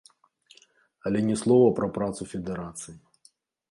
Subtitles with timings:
[1.05, 2.95] Але ні слова пра працу федэрацыі.